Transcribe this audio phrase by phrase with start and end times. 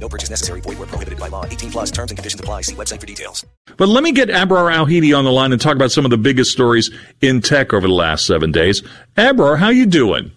[0.00, 0.60] No purchase necessary.
[0.62, 1.44] Void where prohibited by law.
[1.44, 2.62] 18 plus terms and conditions apply.
[2.62, 3.44] See website for details.
[3.76, 6.18] But let me get Abrar Al-Heeti on the line and talk about some of the
[6.18, 8.82] biggest stories in tech over the last seven days.
[9.16, 10.32] Abrar, how you doing?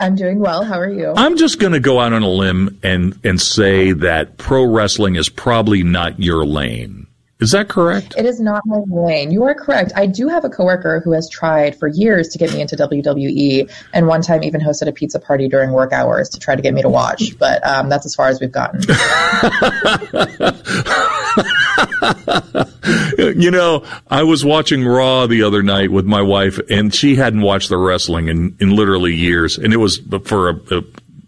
[0.00, 0.64] I'm doing well.
[0.64, 1.12] How are you?
[1.16, 5.14] I'm just going to go out on a limb and, and say that pro wrestling
[5.14, 7.06] is probably not your lane.
[7.44, 8.14] Is that correct?
[8.16, 9.30] It is not my lane.
[9.30, 9.92] You are correct.
[9.94, 13.70] I do have a coworker who has tried for years to get me into WWE,
[13.92, 16.72] and one time even hosted a pizza party during work hours to try to get
[16.72, 17.38] me to watch.
[17.38, 18.80] But um, that's as far as we've gotten.
[23.38, 27.42] you know, I was watching Raw the other night with my wife, and she hadn't
[27.42, 29.58] watched the wrestling in, in literally years.
[29.58, 30.82] And it was for a, a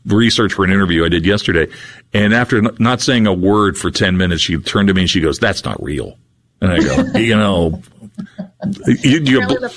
[0.06, 1.70] research for an interview I did yesterday.
[2.12, 5.20] And after not saying a word for 10 minutes, she turned to me and she
[5.20, 6.18] goes, That's not real.
[6.60, 7.82] And I go, You know,
[8.86, 9.68] you, you,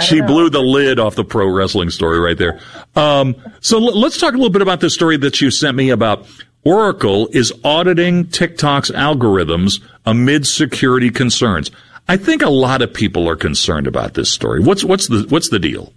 [0.00, 2.60] she blew the lid off the pro wrestling story right there.
[2.94, 5.90] Um, so l- let's talk a little bit about this story that you sent me
[5.90, 6.26] about
[6.64, 11.70] Oracle is auditing TikTok's algorithms amid security concerns.
[12.08, 14.60] I think a lot of people are concerned about this story.
[14.60, 15.92] What's what's the what's the deal?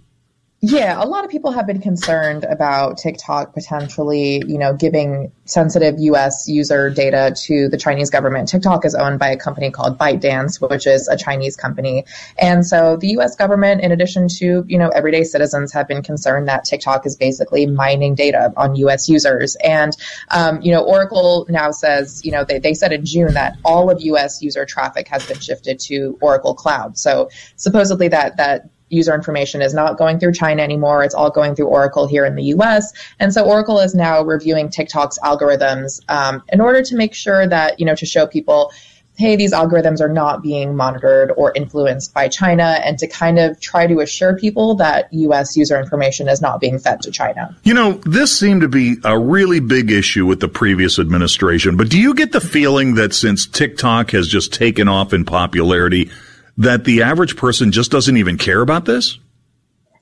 [0.60, 6.00] Yeah, a lot of people have been concerned about TikTok potentially, you know, giving sensitive
[6.00, 6.48] U.S.
[6.48, 8.48] user data to the Chinese government.
[8.48, 12.06] TikTok is owned by a company called ByteDance, which is a Chinese company,
[12.40, 13.36] and so the U.S.
[13.36, 17.64] government, in addition to you know everyday citizens, have been concerned that TikTok is basically
[17.66, 19.08] mining data on U.S.
[19.08, 19.56] users.
[19.62, 19.96] And
[20.32, 23.90] um, you know, Oracle now says, you know, they they said in June that all
[23.90, 24.42] of U.S.
[24.42, 26.98] user traffic has been shifted to Oracle Cloud.
[26.98, 31.04] So supposedly that that user information is not going through China anymore.
[31.04, 32.92] It's all going through Oracle here in the US.
[33.18, 37.78] And so Oracle is now reviewing TikTok's algorithms um, in order to make sure that,
[37.78, 38.72] you know, to show people,
[39.18, 43.60] hey, these algorithms are not being monitored or influenced by China, and to kind of
[43.60, 47.54] try to assure people that US user information is not being fed to China.
[47.64, 51.90] You know, this seemed to be a really big issue with the previous administration, but
[51.90, 56.10] do you get the feeling that since TikTok has just taken off in popularity,
[56.58, 59.18] that the average person just doesn't even care about this?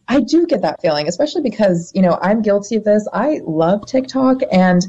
[0.09, 3.07] I do get that feeling, especially because, you know, I'm guilty of this.
[3.13, 4.83] I love TikTok and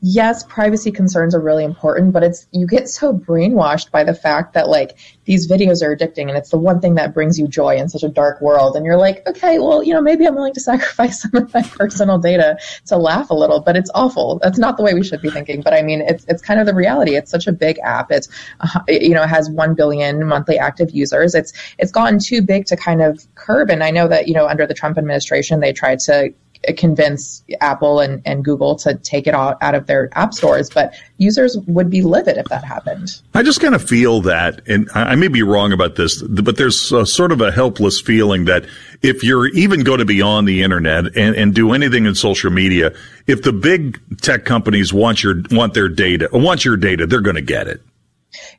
[0.00, 4.54] yes, privacy concerns are really important, but it's you get so brainwashed by the fact
[4.54, 7.76] that like these videos are addicting and it's the one thing that brings you joy
[7.76, 8.76] in such a dark world.
[8.76, 11.62] And you're like, okay, well, you know, maybe I'm willing to sacrifice some of my
[11.62, 14.38] personal data to laugh a little, but it's awful.
[14.42, 15.62] That's not the way we should be thinking.
[15.62, 17.16] But I mean, it's it's kind of the reality.
[17.16, 18.10] It's such a big app.
[18.10, 18.28] It's
[18.60, 21.34] uh, you know, it has 1 billion monthly active users.
[21.34, 24.46] It's it's gotten too big to kind of curb and I know that, you know,
[24.46, 26.32] under the Trump administration they tried to
[26.76, 30.94] convince Apple and, and Google to take it out, out of their app stores, but
[31.18, 33.20] users would be livid if that happened.
[33.34, 36.92] I just kind of feel that, and I may be wrong about this, but there's
[36.92, 38.66] a, sort of a helpless feeling that
[39.02, 42.50] if you're even going to be on the internet and, and do anything in social
[42.50, 42.94] media,
[43.26, 47.36] if the big tech companies want your want their data, want your data, they're going
[47.36, 47.80] to get it.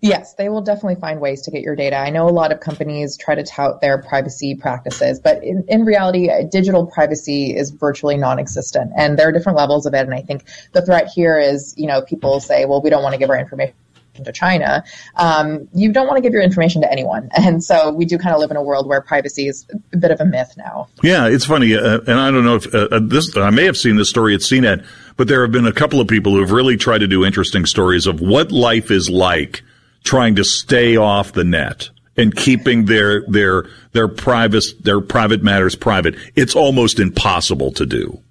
[0.02, 1.98] Yes, they will definitely find ways to get your data.
[1.98, 5.86] I know a lot of companies try to tout their privacy practices, but in, in
[5.86, 8.92] reality, uh, digital privacy is virtually non existent.
[8.98, 10.02] And there are different levels of it.
[10.02, 13.14] And I think the threat here is, you know, people say, well, we don't want
[13.14, 13.74] to give our information
[14.24, 14.84] to China,
[15.16, 17.30] um, you don't want to give your information to anyone.
[17.52, 20.12] And so we do kind of live in a world where privacy is a bit
[20.12, 20.88] of a myth now.
[21.02, 21.76] Yeah, it's funny.
[21.76, 24.36] Uh, and I don't know if uh, uh this, I may have seen this story
[24.36, 24.86] at CNET,
[25.18, 27.66] but there have been a couple of people who have really tried to do interesting
[27.66, 29.64] stories of what life is like
[30.04, 35.76] trying to stay off the net and keeping their their their private their private matters
[35.76, 36.16] private.
[36.36, 38.22] It's almost impossible to do.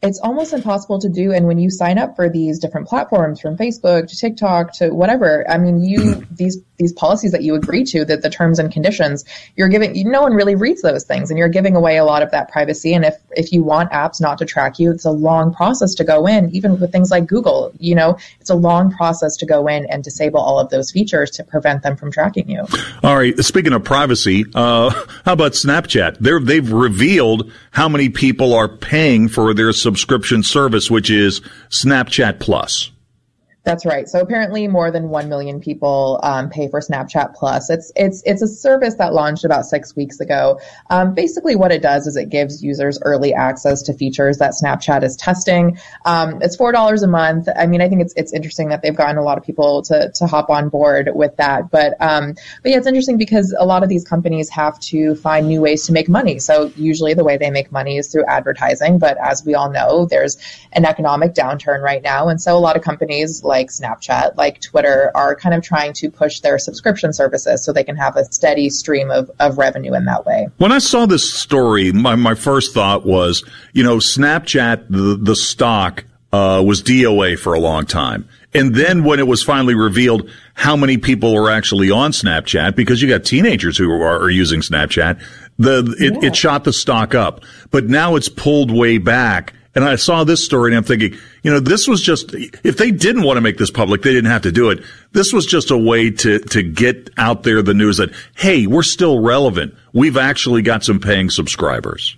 [0.00, 1.32] It's almost impossible to do.
[1.32, 5.44] And when you sign up for these different platforms from Facebook to TikTok to whatever,
[5.50, 9.24] I mean, you, these, these policies that you agree to, that the terms and conditions,
[9.56, 12.30] you're giving, no one really reads those things and you're giving away a lot of
[12.30, 12.94] that privacy.
[12.94, 16.04] And if, if you want apps not to track you, it's a long process to
[16.04, 19.66] go in, even with things like Google, you know, it's a long process to go
[19.66, 22.64] in and disable all of those features to prevent them from tracking you.
[23.02, 23.36] All right.
[23.40, 24.90] Speaking of privacy, uh,
[25.24, 26.18] how about Snapchat?
[26.20, 31.40] They're, they've revealed how many people are paying for their subscription service, which is
[31.70, 32.90] Snapchat Plus.
[33.68, 34.08] That's right.
[34.08, 37.68] So apparently, more than one million people um, pay for Snapchat Plus.
[37.68, 40.58] It's it's it's a service that launched about six weeks ago.
[40.88, 45.02] Um, basically, what it does is it gives users early access to features that Snapchat
[45.02, 45.78] is testing.
[46.06, 47.46] Um, it's four dollars a month.
[47.54, 50.12] I mean, I think it's it's interesting that they've gotten a lot of people to
[50.14, 51.70] to hop on board with that.
[51.70, 55.46] But um, but yeah, it's interesting because a lot of these companies have to find
[55.46, 56.38] new ways to make money.
[56.38, 58.98] So usually, the way they make money is through advertising.
[58.98, 60.38] But as we all know, there's
[60.72, 64.60] an economic downturn right now, and so a lot of companies like like Snapchat, like
[64.60, 68.24] Twitter, are kind of trying to push their subscription services so they can have a
[68.26, 70.48] steady stream of, of revenue in that way.
[70.58, 75.34] When I saw this story, my, my first thought was, you know, Snapchat, the, the
[75.34, 78.28] stock, uh, was DOA for a long time.
[78.54, 83.02] And then when it was finally revealed how many people were actually on Snapchat, because
[83.02, 85.20] you got teenagers who are, are using Snapchat,
[85.58, 86.28] the, it, yeah.
[86.28, 87.42] it shot the stock up.
[87.70, 89.54] But now it's pulled way back.
[89.78, 92.90] And I saw this story and I'm thinking, you know, this was just, if they
[92.90, 94.82] didn't want to make this public, they didn't have to do it.
[95.12, 98.82] This was just a way to, to get out there the news that, hey, we're
[98.82, 99.76] still relevant.
[99.92, 102.16] We've actually got some paying subscribers.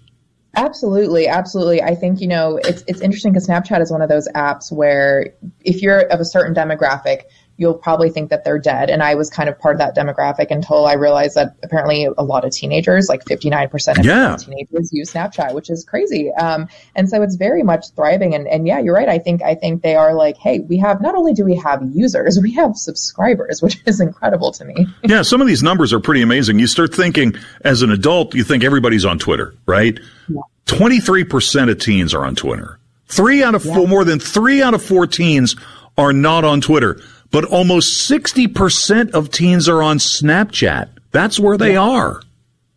[0.56, 1.82] Absolutely, absolutely.
[1.82, 5.34] I think you know it's it's interesting because Snapchat is one of those apps where
[5.60, 7.24] if you're of a certain demographic,
[7.60, 8.88] you'll probably think that they're dead.
[8.88, 12.24] And I was kind of part of that demographic until I realized that apparently a
[12.24, 14.34] lot of teenagers, like 59% of yeah.
[14.36, 16.32] teenagers use Snapchat, which is crazy.
[16.32, 18.34] Um, and so it's very much thriving.
[18.34, 19.10] And, and yeah, you're right.
[19.10, 21.82] I think, I think they are like, hey, we have, not only do we have
[21.92, 24.86] users, we have subscribers, which is incredible to me.
[25.04, 25.20] yeah.
[25.20, 26.58] Some of these numbers are pretty amazing.
[26.58, 30.00] You start thinking as an adult, you think everybody's on Twitter, right?
[30.28, 30.40] Yeah.
[30.64, 32.78] 23% of teens are on Twitter.
[33.08, 33.74] Three out of yeah.
[33.74, 35.56] four, more than three out of four teens
[35.98, 40.88] are not on Twitter but almost 60% of teens are on Snapchat.
[41.12, 41.82] That's where they yeah.
[41.82, 42.22] are.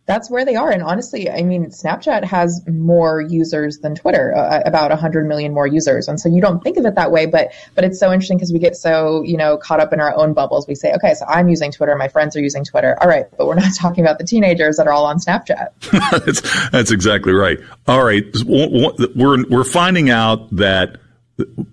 [0.05, 0.69] That's where they are.
[0.69, 5.65] And honestly, I mean, Snapchat has more users than Twitter, uh, about 100 million more
[5.65, 6.09] users.
[6.09, 8.51] And so you don't think of it that way, but, but it's so interesting because
[8.51, 10.67] we get so, you know, caught up in our own bubbles.
[10.67, 11.95] We say, okay, so I'm using Twitter.
[11.95, 12.97] My friends are using Twitter.
[13.01, 13.25] All right.
[13.38, 15.69] But we're not talking about the teenagers that are all on Snapchat.
[16.25, 17.59] that's, that's exactly right.
[17.88, 18.25] All right.
[18.45, 20.97] We're, we're finding out that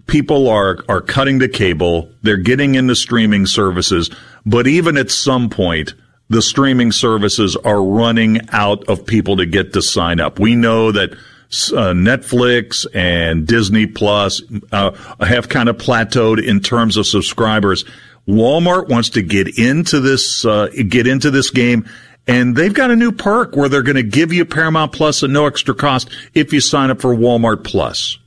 [0.07, 4.11] people are are cutting the cable they're getting into streaming services
[4.47, 5.95] but even at some point
[6.29, 10.93] the streaming services are running out of people to get to sign up we know
[10.93, 11.11] that
[11.51, 14.41] uh, Netflix and Disney Plus
[14.71, 17.85] uh, have kind of plateaued in terms of subscribers.
[18.29, 21.89] Walmart wants to get into this uh, get into this game,
[22.29, 25.31] and they've got a new perk where they're going to give you Paramount Plus at
[25.31, 28.20] no extra cost if you sign up for Walmart Plus.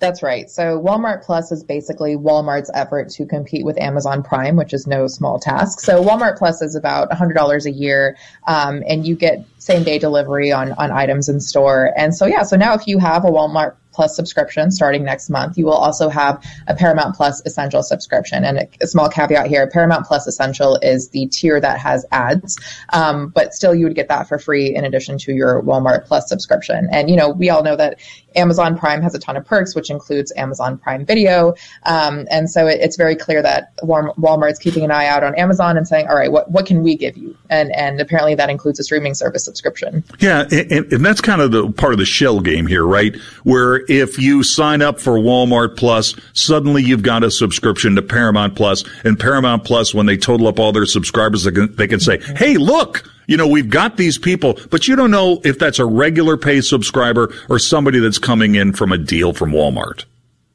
[0.00, 0.48] That's right.
[0.48, 5.06] So Walmart Plus is basically Walmart's effort to compete with Amazon Prime, which is no
[5.06, 5.80] small task.
[5.80, 8.16] So Walmart Plus is about $100 a year,
[8.46, 11.92] um, and you get same day delivery on on items in store.
[11.96, 15.58] And so yeah, so now if you have a Walmart Plus subscription starting next month.
[15.58, 18.44] You will also have a Paramount Plus Essential subscription.
[18.44, 22.58] And a, a small caveat here Paramount Plus Essential is the tier that has ads,
[22.92, 26.28] um, but still you would get that for free in addition to your Walmart Plus
[26.28, 26.88] subscription.
[26.92, 27.98] And, you know, we all know that
[28.36, 31.54] Amazon Prime has a ton of perks, which includes Amazon Prime Video.
[31.84, 35.76] Um, and so it, it's very clear that Walmart's keeping an eye out on Amazon
[35.76, 37.36] and saying, all right, what, what can we give you?
[37.48, 40.04] And, and apparently that includes a streaming service subscription.
[40.18, 40.46] Yeah.
[40.50, 43.16] And, and that's kind of the part of the shell game here, right?
[43.44, 48.56] Where if you sign up for Walmart Plus, suddenly you've got a subscription to Paramount
[48.56, 52.00] Plus, and Paramount Plus, when they total up all their subscribers, they can, they can
[52.00, 55.78] say, "Hey, look." You know, we've got these people, but you don't know if that's
[55.78, 60.04] a regular pay subscriber or somebody that's coming in from a deal from Walmart.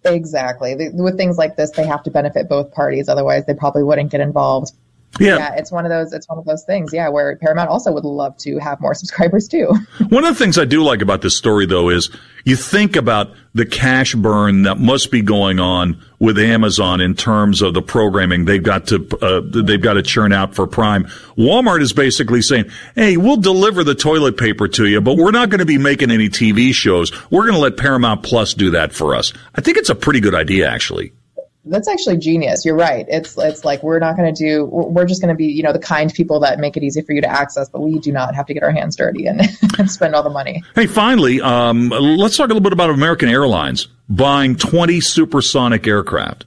[0.03, 0.75] Exactly.
[0.91, 3.07] With things like this, they have to benefit both parties.
[3.07, 4.73] Otherwise, they probably wouldn't get involved.
[5.19, 5.37] Yeah.
[5.37, 5.55] yeah.
[5.55, 8.35] it's one of those it's one of those things yeah where paramount also would love
[8.37, 9.67] to have more subscribers too
[10.09, 12.09] one of the things i do like about this story though is
[12.43, 17.61] you think about the cash burn that must be going on with amazon in terms
[17.61, 21.05] of the programming they've got to uh, they've got to churn out for prime
[21.37, 25.49] walmart is basically saying hey we'll deliver the toilet paper to you but we're not
[25.49, 28.91] going to be making any tv shows we're going to let paramount plus do that
[28.91, 31.13] for us i think it's a pretty good idea actually
[31.65, 32.63] That's actually genius.
[32.63, 33.05] You're right.
[33.09, 34.65] It's it's like we're not going to do.
[34.65, 37.13] We're just going to be you know the kind people that make it easy for
[37.13, 39.41] you to access, but we do not have to get our hands dirty and,
[39.79, 40.63] and spend all the money.
[40.75, 46.45] Hey, finally, um, let's talk a little bit about American Airlines buying 20 supersonic aircraft.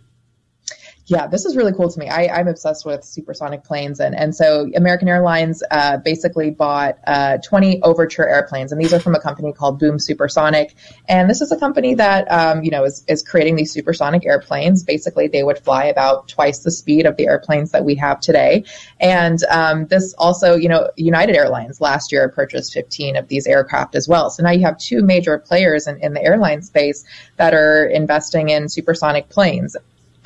[1.09, 2.11] Yeah, this is really cool to me.
[2.11, 7.38] I, am obsessed with supersonic planes, and and so American Airlines uh, basically bought uh,
[7.38, 10.75] 20 Overture airplanes, and these are from a company called Boom Supersonic,
[11.09, 14.85] and this is a company that um, you know is is creating these supersonic airplanes.
[14.85, 18.65] Basically, they would fly about twice the speed of the airplanes that we have today,
[19.00, 23.95] and um, this also, you know, United Airlines last year purchased 15 of these aircraft
[23.95, 24.29] as well.
[24.29, 27.07] So now you have two major players in, in the airline space
[27.38, 29.75] that are investing in supersonic planes.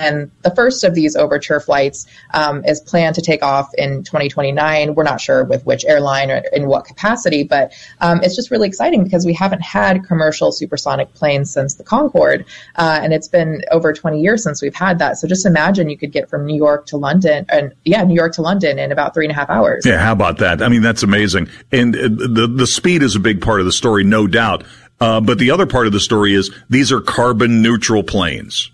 [0.03, 4.95] And the first of these Overture flights um, is planned to take off in 2029.
[4.95, 8.67] We're not sure with which airline or in what capacity, but um, it's just really
[8.67, 12.45] exciting because we haven't had commercial supersonic planes since the Concorde,
[12.75, 15.17] uh, and it's been over 20 years since we've had that.
[15.17, 18.33] So just imagine you could get from New York to London, and yeah, New York
[18.33, 19.85] to London in about three and a half hours.
[19.85, 20.61] Yeah, how about that?
[20.61, 21.49] I mean, that's amazing.
[21.71, 24.63] And uh, the the speed is a big part of the story, no doubt.
[24.99, 28.71] Uh, but the other part of the story is these are carbon neutral planes.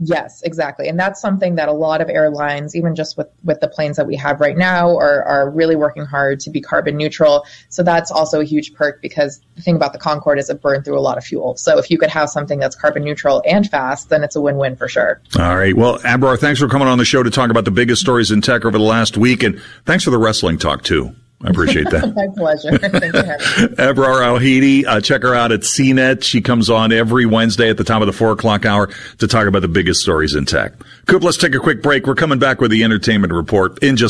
[0.00, 0.88] Yes, exactly.
[0.88, 4.06] And that's something that a lot of airlines, even just with, with the planes that
[4.06, 7.44] we have right now, are, are really working hard to be carbon neutral.
[7.68, 10.84] So that's also a huge perk because the thing about the Concorde is it burned
[10.84, 11.56] through a lot of fuel.
[11.56, 14.76] So if you could have something that's carbon neutral and fast, then it's a win-win
[14.76, 15.20] for sure.
[15.38, 15.76] All right.
[15.76, 18.40] Well, Abrar, thanks for coming on the show to talk about the biggest stories in
[18.40, 19.42] tech over the last week.
[19.42, 21.14] And thanks for the wrestling talk too.
[21.42, 22.14] I appreciate that.
[22.16, 22.70] My pleasure.
[22.72, 26.24] Abrar Al-Heeti, uh, check her out at CNET.
[26.24, 29.46] She comes on every Wednesday at the top of the four o'clock hour to talk
[29.46, 30.72] about the biggest stories in tech.
[31.06, 32.06] Coop, let's take a quick break.
[32.06, 34.06] We're coming back with the entertainment report in just